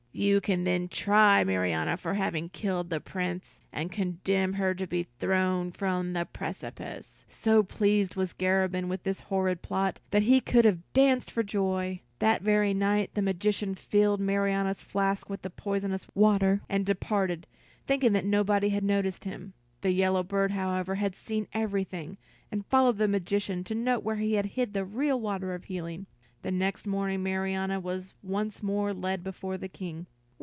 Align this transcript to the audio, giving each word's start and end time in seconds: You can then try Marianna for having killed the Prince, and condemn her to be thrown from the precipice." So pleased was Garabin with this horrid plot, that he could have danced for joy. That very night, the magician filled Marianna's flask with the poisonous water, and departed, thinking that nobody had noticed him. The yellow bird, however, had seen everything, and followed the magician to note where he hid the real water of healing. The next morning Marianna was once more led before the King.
You 0.13 0.41
can 0.41 0.65
then 0.65 0.89
try 0.89 1.45
Marianna 1.45 1.95
for 1.95 2.15
having 2.15 2.49
killed 2.49 2.89
the 2.89 2.99
Prince, 2.99 3.57
and 3.71 3.89
condemn 3.89 4.53
her 4.53 4.73
to 4.75 4.85
be 4.85 5.03
thrown 5.19 5.71
from 5.71 6.11
the 6.11 6.25
precipice." 6.25 7.23
So 7.29 7.63
pleased 7.63 8.15
was 8.17 8.33
Garabin 8.33 8.89
with 8.89 9.03
this 9.03 9.21
horrid 9.21 9.61
plot, 9.61 10.01
that 10.09 10.23
he 10.23 10.41
could 10.41 10.65
have 10.65 10.79
danced 10.91 11.31
for 11.31 11.43
joy. 11.43 12.01
That 12.19 12.41
very 12.41 12.73
night, 12.73 13.11
the 13.13 13.21
magician 13.21 13.73
filled 13.73 14.19
Marianna's 14.19 14.81
flask 14.81 15.29
with 15.29 15.43
the 15.43 15.49
poisonous 15.49 16.05
water, 16.13 16.59
and 16.67 16.85
departed, 16.85 17.47
thinking 17.87 18.11
that 18.11 18.25
nobody 18.25 18.67
had 18.67 18.83
noticed 18.83 19.23
him. 19.23 19.53
The 19.79 19.91
yellow 19.91 20.23
bird, 20.23 20.51
however, 20.51 20.95
had 20.95 21.15
seen 21.15 21.47
everything, 21.53 22.17
and 22.51 22.65
followed 22.65 22.97
the 22.97 23.07
magician 23.07 23.63
to 23.63 23.73
note 23.75 24.03
where 24.03 24.17
he 24.17 24.35
hid 24.35 24.73
the 24.73 24.83
real 24.83 25.21
water 25.21 25.53
of 25.53 25.63
healing. 25.63 26.05
The 26.43 26.49
next 26.49 26.87
morning 26.87 27.21
Marianna 27.21 27.79
was 27.79 28.15
once 28.23 28.63
more 28.63 28.95
led 28.95 29.23
before 29.23 29.59
the 29.59 29.67
King. 29.69 30.07